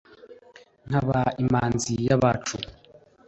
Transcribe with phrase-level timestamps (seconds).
[0.87, 2.55] nkaba imanzi y' abacu.